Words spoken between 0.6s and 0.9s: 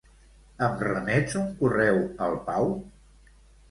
Em